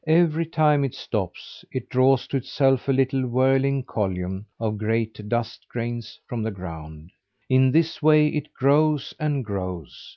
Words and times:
Every 0.07 0.47
time 0.47 0.83
it 0.83 0.95
stops, 0.95 1.63
it 1.71 1.87
draws 1.87 2.25
to 2.29 2.37
itself 2.37 2.89
a 2.89 2.91
little 2.91 3.27
whirling 3.27 3.83
column 3.83 4.47
of 4.59 4.79
gray 4.79 5.05
dust 5.05 5.67
grains 5.69 6.19
from 6.25 6.41
the 6.41 6.49
ground. 6.49 7.11
In 7.51 7.71
this 7.71 8.01
way 8.01 8.29
it 8.29 8.51
grows 8.51 9.13
and 9.19 9.45
grows. 9.45 10.09